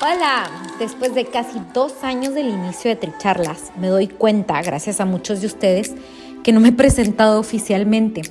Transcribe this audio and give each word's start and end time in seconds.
Hola, 0.00 0.48
después 0.78 1.12
de 1.16 1.24
casi 1.24 1.60
dos 1.74 2.04
años 2.04 2.32
del 2.32 2.46
inicio 2.50 2.88
de 2.88 2.94
Tricharlas, 2.94 3.72
me 3.76 3.88
doy 3.88 4.06
cuenta, 4.06 4.62
gracias 4.62 5.00
a 5.00 5.04
muchos 5.04 5.40
de 5.40 5.48
ustedes, 5.48 5.92
que 6.44 6.52
no 6.52 6.60
me 6.60 6.68
he 6.68 6.72
presentado 6.72 7.40
oficialmente. 7.40 8.22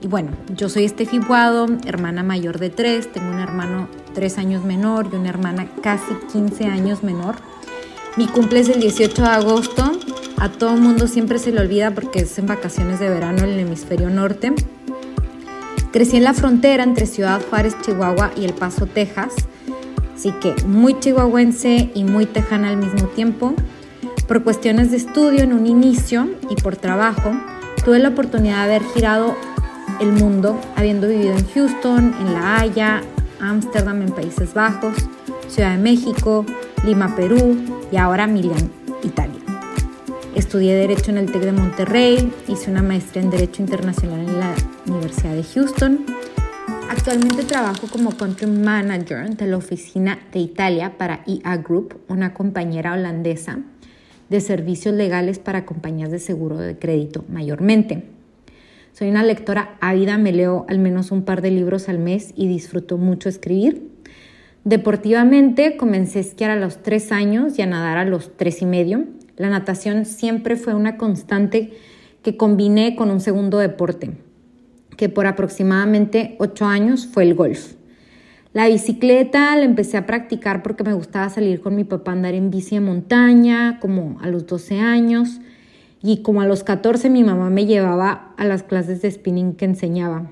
Y 0.00 0.06
bueno, 0.06 0.30
yo 0.56 0.70
soy 0.70 0.84
Estefi 0.84 1.18
Guado, 1.18 1.66
hermana 1.84 2.22
mayor 2.22 2.58
de 2.58 2.70
tres, 2.70 3.12
tengo 3.12 3.28
un 3.28 3.38
hermano 3.38 3.86
tres 4.14 4.38
años 4.38 4.64
menor 4.64 5.10
y 5.12 5.16
una 5.16 5.28
hermana 5.28 5.68
casi 5.82 6.14
15 6.32 6.64
años 6.64 7.02
menor. 7.02 7.36
Mi 8.16 8.26
cumple 8.26 8.60
es 8.60 8.70
el 8.70 8.80
18 8.80 9.20
de 9.20 9.28
agosto, 9.28 9.92
a 10.38 10.48
todo 10.48 10.74
mundo 10.78 11.06
siempre 11.06 11.38
se 11.38 11.52
le 11.52 11.60
olvida 11.60 11.90
porque 11.90 12.20
es 12.20 12.38
en 12.38 12.46
vacaciones 12.46 12.98
de 12.98 13.10
verano 13.10 13.44
en 13.44 13.50
el 13.50 13.58
hemisferio 13.58 14.08
norte. 14.08 14.54
Crecí 15.92 16.16
en 16.16 16.24
la 16.24 16.32
frontera 16.32 16.82
entre 16.82 17.04
Ciudad 17.04 17.42
Juárez, 17.50 17.76
Chihuahua 17.82 18.30
y 18.36 18.46
El 18.46 18.54
Paso, 18.54 18.86
Texas 18.86 19.34
Así 20.22 20.30
que 20.30 20.54
muy 20.66 21.00
chihuahuense 21.00 21.90
y 21.96 22.04
muy 22.04 22.26
tejana 22.26 22.68
al 22.68 22.76
mismo 22.76 23.08
tiempo. 23.08 23.56
Por 24.28 24.44
cuestiones 24.44 24.92
de 24.92 24.98
estudio 24.98 25.42
en 25.42 25.52
un 25.52 25.66
inicio 25.66 26.28
y 26.48 26.54
por 26.54 26.76
trabajo, 26.76 27.32
tuve 27.84 27.98
la 27.98 28.10
oportunidad 28.10 28.68
de 28.68 28.76
haber 28.76 28.84
girado 28.94 29.34
el 30.00 30.12
mundo, 30.12 30.56
habiendo 30.76 31.08
vivido 31.08 31.34
en 31.36 31.44
Houston, 31.48 32.14
en 32.20 32.34
La 32.34 32.60
Haya, 32.60 33.02
Ámsterdam 33.40 34.00
en 34.00 34.12
Países 34.12 34.54
Bajos, 34.54 34.94
Ciudad 35.48 35.72
de 35.72 35.82
México, 35.82 36.46
Lima, 36.84 37.16
Perú 37.16 37.56
y 37.90 37.96
ahora 37.96 38.28
Milán, 38.28 38.70
Italia. 39.02 39.40
Estudié 40.36 40.76
Derecho 40.76 41.10
en 41.10 41.18
el 41.18 41.32
TEC 41.32 41.42
de 41.42 41.52
Monterrey, 41.52 42.32
hice 42.46 42.70
una 42.70 42.84
maestría 42.84 43.24
en 43.24 43.30
Derecho 43.30 43.60
Internacional 43.60 44.20
en 44.20 44.38
la 44.38 44.54
Universidad 44.86 45.34
de 45.34 45.42
Houston 45.42 46.06
Actualmente 46.88 47.44
trabajo 47.44 47.86
como 47.90 48.16
country 48.16 48.46
manager 48.46 49.36
de 49.36 49.46
la 49.46 49.56
oficina 49.56 50.18
de 50.32 50.38
Italia 50.38 50.96
para 50.98 51.24
EA 51.26 51.56
Group, 51.56 52.00
una 52.08 52.34
compañera 52.34 52.92
holandesa 52.92 53.60
de 54.28 54.40
servicios 54.40 54.94
legales 54.94 55.38
para 55.38 55.66
compañías 55.66 56.10
de 56.10 56.18
seguro 56.18 56.58
de 56.58 56.78
crédito 56.78 57.24
mayormente. 57.28 58.04
Soy 58.92 59.08
una 59.08 59.22
lectora 59.22 59.76
ávida, 59.80 60.18
me 60.18 60.32
leo 60.32 60.66
al 60.68 60.78
menos 60.78 61.10
un 61.10 61.22
par 61.22 61.42
de 61.42 61.50
libros 61.50 61.88
al 61.88 61.98
mes 61.98 62.32
y 62.36 62.46
disfruto 62.46 62.98
mucho 62.98 63.28
escribir. 63.28 63.90
Deportivamente 64.64 65.76
comencé 65.76 66.18
a 66.18 66.22
esquiar 66.22 66.50
a 66.50 66.56
los 66.56 66.82
tres 66.82 67.10
años 67.10 67.58
y 67.58 67.62
a 67.62 67.66
nadar 67.66 67.98
a 67.98 68.04
los 68.04 68.36
tres 68.36 68.62
y 68.62 68.66
medio. 68.66 69.06
La 69.36 69.50
natación 69.50 70.04
siempre 70.04 70.56
fue 70.56 70.74
una 70.74 70.96
constante 70.98 71.72
que 72.22 72.36
combiné 72.36 72.94
con 72.94 73.10
un 73.10 73.20
segundo 73.20 73.58
deporte, 73.58 74.12
que 74.96 75.08
por 75.08 75.26
aproximadamente 75.26 76.36
ocho 76.38 76.66
años 76.66 77.06
fue 77.06 77.24
el 77.24 77.34
golf. 77.34 77.74
La 78.52 78.68
bicicleta 78.68 79.56
la 79.56 79.64
empecé 79.64 79.96
a 79.96 80.04
practicar 80.04 80.62
porque 80.62 80.84
me 80.84 80.92
gustaba 80.92 81.30
salir 81.30 81.62
con 81.62 81.74
mi 81.74 81.84
papá 81.84 82.10
a 82.10 82.14
andar 82.14 82.34
en 82.34 82.50
bici 82.50 82.74
de 82.74 82.82
montaña, 82.82 83.78
como 83.80 84.18
a 84.20 84.28
los 84.28 84.46
12 84.46 84.78
años, 84.78 85.40
y 86.02 86.18
como 86.18 86.42
a 86.42 86.46
los 86.46 86.62
14 86.62 87.08
mi 87.08 87.24
mamá 87.24 87.48
me 87.48 87.64
llevaba 87.64 88.34
a 88.36 88.44
las 88.44 88.62
clases 88.62 89.00
de 89.00 89.10
spinning 89.10 89.54
que 89.54 89.64
enseñaba. 89.64 90.30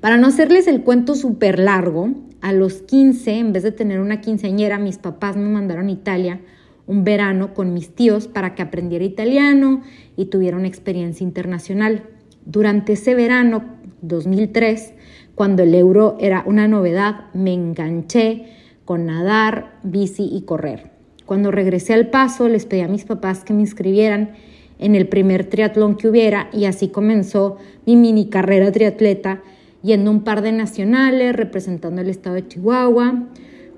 Para 0.00 0.16
no 0.16 0.26
hacerles 0.26 0.66
el 0.66 0.82
cuento 0.82 1.14
súper 1.14 1.60
largo, 1.60 2.10
a 2.40 2.52
los 2.52 2.82
15, 2.82 3.38
en 3.38 3.52
vez 3.52 3.62
de 3.62 3.72
tener 3.72 4.00
una 4.00 4.20
quinceañera, 4.20 4.78
mis 4.78 4.98
papás 4.98 5.36
me 5.36 5.48
mandaron 5.48 5.88
a 5.88 5.92
Italia 5.92 6.40
un 6.86 7.04
verano 7.04 7.54
con 7.54 7.72
mis 7.72 7.94
tíos 7.94 8.28
para 8.28 8.54
que 8.54 8.62
aprendiera 8.62 9.04
italiano 9.04 9.82
y 10.16 10.26
tuviera 10.26 10.56
una 10.56 10.68
experiencia 10.68 11.24
internacional. 11.24 12.02
Durante 12.46 12.92
ese 12.92 13.14
verano 13.14 13.64
2003, 14.02 14.92
cuando 15.34 15.62
el 15.62 15.74
euro 15.74 16.16
era 16.20 16.44
una 16.46 16.68
novedad, 16.68 17.32
me 17.32 17.52
enganché 17.52 18.46
con 18.84 19.06
nadar, 19.06 19.78
bici 19.82 20.28
y 20.30 20.42
correr. 20.42 20.90
Cuando 21.26 21.50
regresé 21.50 21.94
al 21.94 22.08
paso, 22.08 22.48
les 22.48 22.66
pedí 22.66 22.82
a 22.82 22.88
mis 22.88 23.04
papás 23.04 23.44
que 23.44 23.54
me 23.54 23.62
inscribieran 23.62 24.32
en 24.78 24.94
el 24.94 25.08
primer 25.08 25.44
triatlón 25.44 25.96
que 25.96 26.08
hubiera 26.08 26.48
y 26.52 26.66
así 26.66 26.88
comenzó 26.88 27.56
mi 27.86 27.96
mini 27.96 28.28
carrera 28.28 28.72
triatleta, 28.72 29.42
yendo 29.82 30.10
un 30.10 30.22
par 30.22 30.42
de 30.42 30.52
nacionales, 30.52 31.34
representando 31.34 32.02
el 32.02 32.10
estado 32.10 32.36
de 32.36 32.46
Chihuahua. 32.46 33.24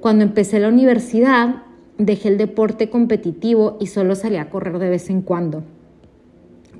Cuando 0.00 0.24
empecé 0.24 0.58
la 0.58 0.68
universidad, 0.68 1.62
dejé 1.98 2.28
el 2.28 2.38
deporte 2.38 2.90
competitivo 2.90 3.76
y 3.80 3.86
solo 3.86 4.16
salía 4.16 4.42
a 4.42 4.50
correr 4.50 4.78
de 4.78 4.88
vez 4.88 5.08
en 5.08 5.22
cuando. 5.22 5.62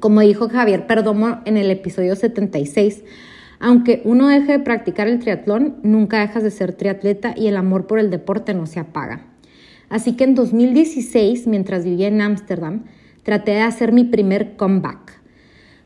Como 0.00 0.20
dijo 0.20 0.48
Javier 0.48 0.86
Perdomo 0.86 1.40
en 1.46 1.56
el 1.56 1.70
episodio 1.70 2.16
76, 2.16 3.02
aunque 3.58 4.02
uno 4.04 4.28
deje 4.28 4.52
de 4.52 4.58
practicar 4.58 5.08
el 5.08 5.18
triatlón, 5.18 5.76
nunca 5.82 6.20
dejas 6.20 6.42
de 6.42 6.50
ser 6.50 6.72
triatleta 6.72 7.34
y 7.34 7.46
el 7.46 7.56
amor 7.56 7.86
por 7.86 7.98
el 7.98 8.10
deporte 8.10 8.52
no 8.52 8.66
se 8.66 8.78
apaga. 8.78 9.26
Así 9.88 10.12
que 10.12 10.24
en 10.24 10.34
2016, 10.34 11.46
mientras 11.46 11.84
vivía 11.84 12.08
en 12.08 12.20
Ámsterdam, 12.20 12.84
traté 13.22 13.52
de 13.52 13.62
hacer 13.62 13.92
mi 13.92 14.04
primer 14.04 14.56
comeback, 14.56 15.20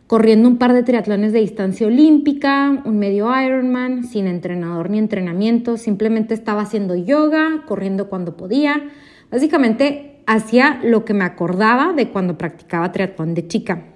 corriendo 0.09 0.49
un 0.49 0.59
par 0.59 0.73
de 0.73 0.83
triatlones 0.83 1.33
de 1.33 1.41
distancia 1.41 1.87
olímpica, 1.87 2.83
un 2.85 2.99
medio 2.99 3.31
Ironman, 3.41 4.05
sin 4.05 4.27
entrenador 4.27 4.91
ni 4.91 4.99
entrenamiento, 4.99 5.77
simplemente 5.77 6.35
estaba 6.35 6.63
haciendo 6.63 6.97
yoga, 6.97 7.63
corriendo 7.67 8.09
cuando 8.09 8.37
podía. 8.37 8.89
Básicamente 9.31 10.23
hacía 10.27 10.81
lo 10.83 11.05
que 11.05 11.15
me 11.15 11.25
acordaba 11.25 11.93
de 11.93 12.09
cuando 12.09 12.37
practicaba 12.37 12.91
triatlón 12.91 13.35
de 13.35 13.47
chica. 13.47 13.90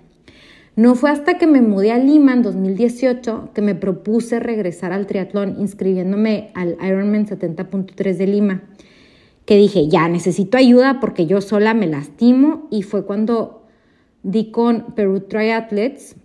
No 0.77 0.97
fue 0.97 1.11
hasta 1.11 1.39
que 1.39 1.47
me 1.47 1.63
mudé 1.63 1.93
a 1.93 1.99
Lima 1.99 2.33
en 2.33 2.43
2018 2.43 3.51
que 3.55 3.63
me 3.63 3.77
propuse 3.77 4.41
regresar 4.41 4.93
al 4.93 5.07
triatlón 5.07 5.57
inscribiéndome 5.61 6.51
al 6.55 6.77
Ironman 6.85 7.27
70.3 7.27 8.17
de 8.17 8.27
Lima, 8.27 8.63
que 9.45 9.57
dije, 9.57 9.87
ya 9.89 10.09
necesito 10.09 10.59
ayuda 10.59 10.99
porque 11.01 11.27
yo 11.27 11.41
sola 11.41 11.75
me 11.75 11.87
lastimo 11.87 12.67
y 12.71 12.83
fue 12.83 13.07
cuando 13.07 13.67
di 14.25 14.51
con 14.51 14.95
Peru 14.97 15.21
Triathletes 15.21 16.17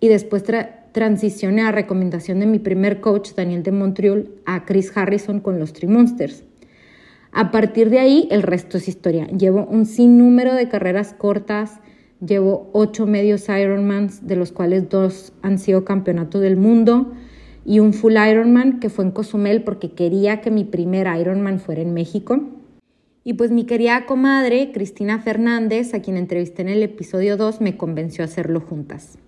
y 0.00 0.08
después 0.08 0.42
transicioné 0.90 1.62
a 1.62 1.70
recomendación 1.70 2.40
de 2.40 2.46
mi 2.46 2.58
primer 2.58 3.00
coach, 3.00 3.30
Daniel 3.36 3.62
de 3.62 3.72
Montreal, 3.72 4.28
a 4.44 4.64
Chris 4.64 4.90
Harrison 4.96 5.38
con 5.38 5.60
los 5.60 5.72
Trimonsters. 5.72 6.42
A 7.30 7.50
partir 7.50 7.90
de 7.90 8.00
ahí, 8.00 8.28
el 8.30 8.42
resto 8.42 8.78
es 8.78 8.88
historia. 8.88 9.26
Llevo 9.26 9.66
un 9.66 9.86
sinnúmero 9.86 10.54
de 10.54 10.68
carreras 10.68 11.14
cortas, 11.14 11.80
Llevo 12.26 12.70
ocho 12.72 13.06
medios 13.06 13.48
Ironmans, 13.48 14.26
de 14.26 14.36
los 14.36 14.52
cuales 14.52 14.88
dos 14.88 15.32
han 15.42 15.58
sido 15.58 15.84
campeonatos 15.84 16.40
del 16.40 16.56
mundo, 16.56 17.12
y 17.66 17.80
un 17.80 17.92
full 17.92 18.16
Ironman 18.16 18.80
que 18.80 18.88
fue 18.88 19.04
en 19.04 19.10
Cozumel 19.10 19.62
porque 19.62 19.92
quería 19.92 20.40
que 20.40 20.50
mi 20.50 20.64
primer 20.64 21.06
Ironman 21.18 21.60
fuera 21.60 21.82
en 21.82 21.92
México. 21.92 22.40
Y 23.24 23.34
pues 23.34 23.50
mi 23.50 23.64
querida 23.64 24.04
comadre, 24.06 24.70
Cristina 24.72 25.18
Fernández, 25.18 25.94
a 25.94 26.00
quien 26.00 26.16
entrevisté 26.16 26.62
en 26.62 26.68
el 26.68 26.82
episodio 26.82 27.36
2, 27.36 27.60
me 27.62 27.76
convenció 27.76 28.22
a 28.22 28.26
hacerlo 28.26 28.60
juntas. 28.60 29.18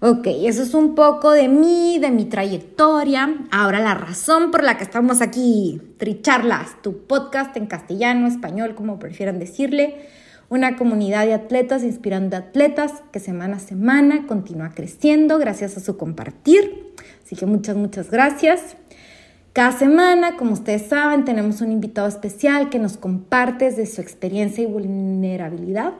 Ok, 0.00 0.28
eso 0.28 0.62
es 0.62 0.74
un 0.74 0.94
poco 0.94 1.32
de 1.32 1.48
mí, 1.48 1.98
de 2.00 2.12
mi 2.12 2.26
trayectoria. 2.26 3.34
Ahora 3.50 3.80
la 3.80 3.94
razón 3.94 4.52
por 4.52 4.62
la 4.62 4.76
que 4.76 4.84
estamos 4.84 5.20
aquí, 5.20 5.80
Tricharlas, 5.96 6.80
tu 6.82 6.98
podcast 7.06 7.56
en 7.56 7.66
castellano, 7.66 8.28
español, 8.28 8.76
como 8.76 9.00
prefieran 9.00 9.40
decirle 9.40 9.96
una 10.50 10.76
comunidad 10.76 11.26
de 11.26 11.34
atletas 11.34 11.82
inspirando 11.82 12.36
atletas 12.36 13.02
que 13.12 13.20
semana 13.20 13.56
a 13.56 13.60
semana 13.60 14.26
continúa 14.26 14.70
creciendo 14.74 15.38
gracias 15.38 15.76
a 15.76 15.80
su 15.80 15.96
compartir. 15.96 16.94
Así 17.24 17.36
que 17.36 17.46
muchas, 17.46 17.76
muchas 17.76 18.10
gracias. 18.10 18.76
Cada 19.52 19.72
semana, 19.72 20.36
como 20.36 20.52
ustedes 20.52 20.82
saben, 20.82 21.24
tenemos 21.24 21.60
un 21.60 21.72
invitado 21.72 22.08
especial 22.08 22.70
que 22.70 22.78
nos 22.78 22.96
comparte 22.96 23.70
de 23.70 23.86
su 23.86 24.00
experiencia 24.00 24.62
y 24.62 24.66
vulnerabilidad. 24.66 25.94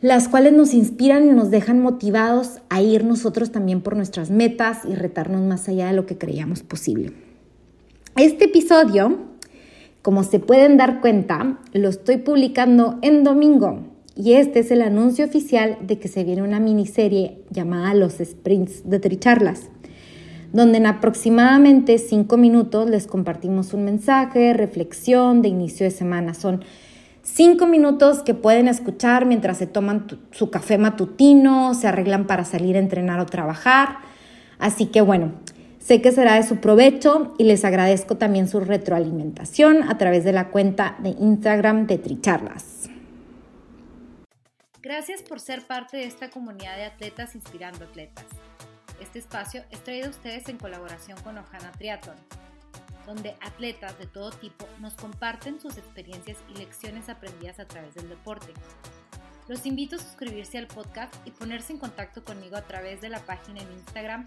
las 0.00 0.28
cuales 0.28 0.54
nos 0.54 0.72
inspiran 0.72 1.26
y 1.26 1.32
nos 1.32 1.50
dejan 1.50 1.78
motivados 1.78 2.60
a 2.70 2.80
ir 2.80 3.04
nosotros 3.04 3.52
también 3.52 3.82
por 3.82 3.96
nuestras 3.96 4.30
metas 4.30 4.86
y 4.86 4.94
retarnos 4.94 5.42
más 5.42 5.68
allá 5.68 5.88
de 5.88 5.92
lo 5.92 6.06
que 6.06 6.16
creíamos 6.16 6.62
posible. 6.62 7.12
Este 8.16 8.46
episodio, 8.46 9.29
como 10.02 10.24
se 10.24 10.38
pueden 10.38 10.76
dar 10.76 11.00
cuenta, 11.00 11.58
lo 11.72 11.88
estoy 11.88 12.18
publicando 12.18 12.98
en 13.02 13.24
domingo 13.24 13.80
y 14.16 14.34
este 14.34 14.60
es 14.60 14.70
el 14.70 14.82
anuncio 14.82 15.24
oficial 15.24 15.78
de 15.82 15.98
que 15.98 16.08
se 16.08 16.24
viene 16.24 16.42
una 16.42 16.60
miniserie 16.60 17.38
llamada 17.50 17.94
Los 17.94 18.14
Sprints 18.14 18.88
de 18.88 18.98
Tricharlas, 18.98 19.70
donde 20.52 20.78
en 20.78 20.86
aproximadamente 20.86 21.98
cinco 21.98 22.36
minutos 22.36 22.88
les 22.88 23.06
compartimos 23.06 23.72
un 23.72 23.84
mensaje, 23.84 24.52
reflexión 24.52 25.42
de 25.42 25.48
inicio 25.48 25.84
de 25.84 25.90
semana. 25.90 26.34
Son 26.34 26.62
Cinco 27.22 27.66
minutos 27.66 28.22
que 28.22 28.34
pueden 28.34 28.66
escuchar 28.66 29.26
mientras 29.26 29.58
se 29.58 29.66
toman 29.66 30.06
su 30.30 30.50
café 30.50 30.78
matutino, 30.78 31.74
se 31.74 31.86
arreglan 31.86 32.26
para 32.26 32.44
salir 32.44 32.76
a 32.76 32.80
entrenar 32.80 33.20
o 33.20 33.26
trabajar. 33.26 33.98
Así 34.58 34.86
que 34.86 35.00
bueno, 35.00 35.32
sé 35.80 36.00
que 36.00 36.12
será 36.12 36.36
de 36.36 36.44
su 36.44 36.58
provecho 36.58 37.34
y 37.38 37.44
les 37.44 37.64
agradezco 37.64 38.16
también 38.16 38.46
su 38.46 38.60
retroalimentación 38.60 39.82
a 39.82 39.98
través 39.98 40.22
de 40.22 40.32
la 40.32 40.50
cuenta 40.50 40.96
de 41.00 41.10
Instagram 41.10 41.88
de 41.88 41.98
Tricharlas. 41.98 42.88
Gracias 44.80 45.22
por 45.22 45.40
ser 45.40 45.66
parte 45.66 45.96
de 45.96 46.04
esta 46.04 46.30
comunidad 46.30 46.76
de 46.76 46.84
atletas 46.84 47.34
inspirando 47.34 47.84
atletas. 47.84 48.26
Este 49.00 49.18
espacio 49.18 49.64
es 49.70 49.82
traído 49.82 50.06
a 50.06 50.10
ustedes 50.10 50.48
en 50.48 50.58
colaboración 50.58 51.18
con 51.22 51.36
Ojana 51.36 51.72
Triathlon 51.72 52.16
donde 53.06 53.34
atletas 53.40 53.98
de 53.98 54.06
todo 54.06 54.30
tipo 54.30 54.66
nos 54.78 54.94
comparten 54.94 55.60
sus 55.60 55.76
experiencias 55.76 56.38
y 56.48 56.58
lecciones 56.58 57.08
aprendidas 57.08 57.58
a 57.58 57.66
través 57.66 57.94
del 57.94 58.08
deporte. 58.08 58.52
Los 59.48 59.66
invito 59.66 59.96
a 59.96 59.98
suscribirse 59.98 60.58
al 60.58 60.68
podcast 60.68 61.12
y 61.24 61.32
ponerse 61.32 61.72
en 61.72 61.80
contacto 61.80 62.24
conmigo 62.24 62.56
a 62.56 62.62
través 62.62 63.00
de 63.00 63.08
la 63.08 63.18
página 63.20 63.62
en 63.62 63.72
Instagram 63.72 64.26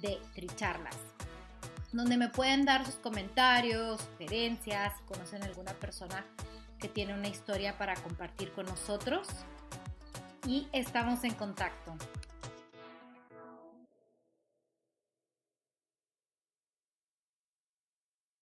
de 0.00 0.20
Tricharlas, 0.34 0.96
donde 1.92 2.16
me 2.16 2.28
pueden 2.28 2.64
dar 2.64 2.84
sus 2.84 2.96
comentarios, 2.96 4.00
sugerencias, 4.00 4.92
conocen 5.06 5.42
alguna 5.42 5.72
persona 5.74 6.24
que 6.78 6.88
tiene 6.88 7.14
una 7.14 7.28
historia 7.28 7.78
para 7.78 7.94
compartir 7.94 8.52
con 8.52 8.66
nosotros. 8.66 9.28
Y 10.46 10.68
estamos 10.72 11.24
en 11.24 11.32
contacto. 11.34 11.96